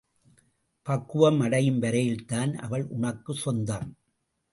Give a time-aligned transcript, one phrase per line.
[0.87, 3.97] பக்குவம் அடையும் வரையில்தான் அவள் உனக்குச் சொந்தம்.